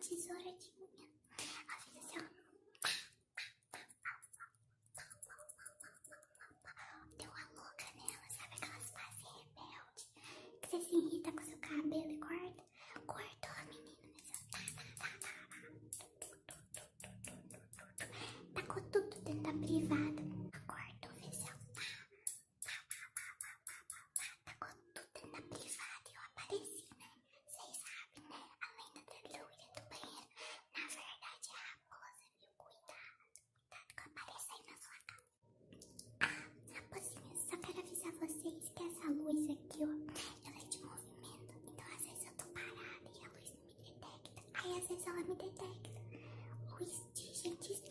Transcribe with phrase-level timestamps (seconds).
[0.00, 0.77] Sorry, sorry.
[45.18, 45.90] oh edecek.
[46.72, 47.87] O isteyecek, isteyecek.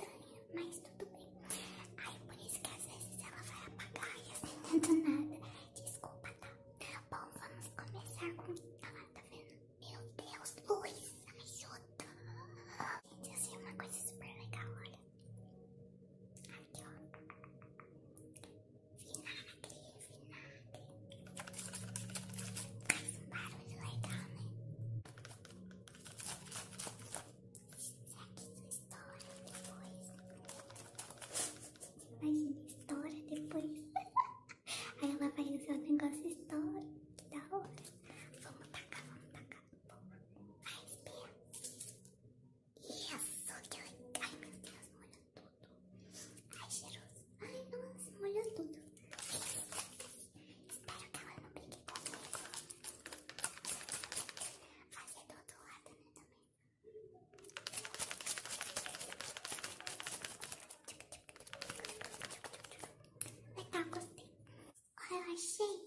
[65.38, 65.87] 一。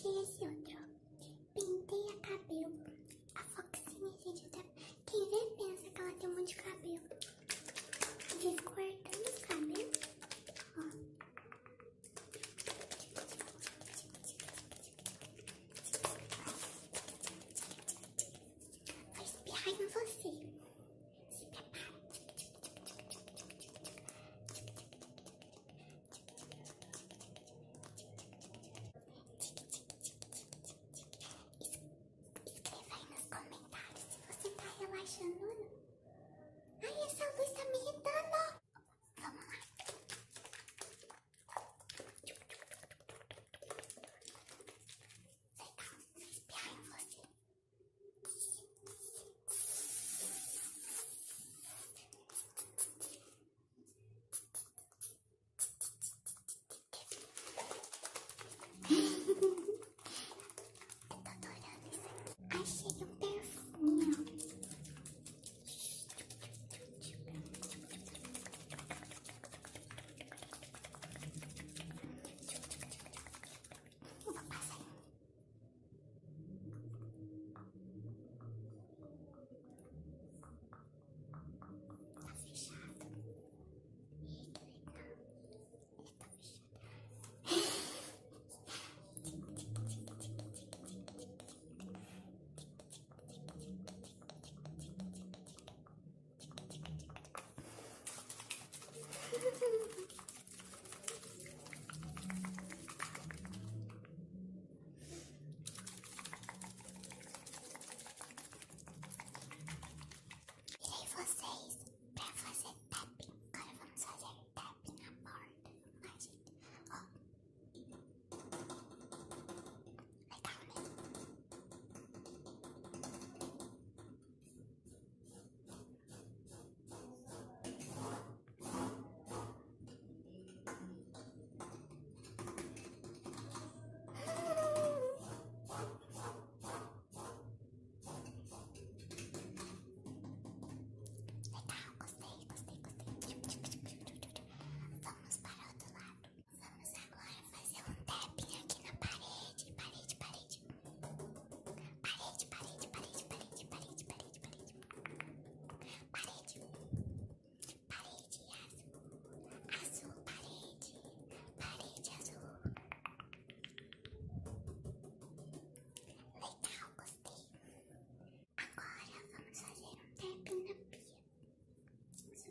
[0.00, 0.67] 谢谢小。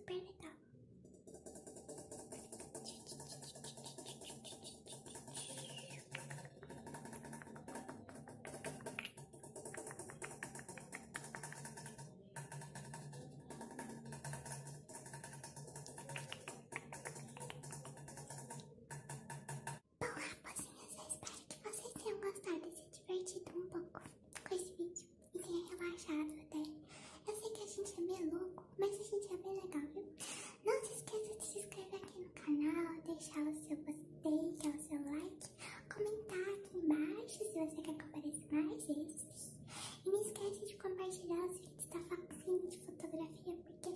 [0.07, 0.51] super legal.
[19.99, 24.01] Bom, então, rapazinhas, espero que vocês tenham gostado e se divertido um pouco
[24.47, 26.63] com esse vídeo e tenham relaxado até.
[27.27, 29.86] Eu sei que a gente é meio louco, mas a gente é bem legal.
[33.17, 35.49] deixar o seu gostei, o seu like,
[35.91, 39.53] comentar aqui embaixo se você quer que apareça mais vezes.
[40.05, 43.89] E não esquece de compartilhar os vídeos da Foxinha de fotografia, porque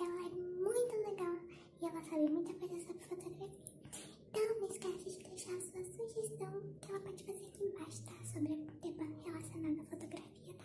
[0.00, 1.36] ela é muito legal
[1.82, 3.58] e ela sabe muita coisa sobre fotografia.
[4.28, 8.24] Então, não esquece de deixar a sua sugestão, que ela pode fazer aqui embaixo, tá?
[8.24, 10.64] Sobre o tema relacionado à fotografia, tá?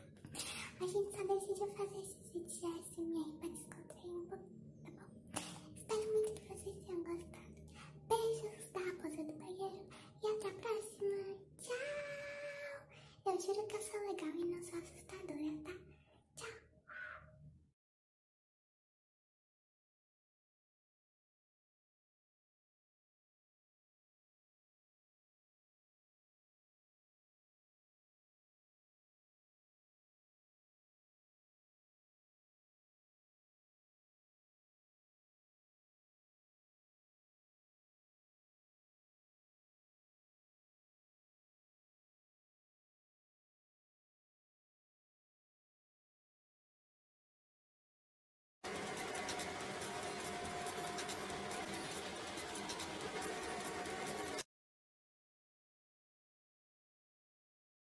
[0.80, 4.46] A gente só decidiu fazer esses vídeos de ASMR pra descontrair um pouco,
[4.86, 5.42] tá bom?
[5.76, 7.35] Espero muito que vocês tenham gostado.
[14.16, 14.74] de caminos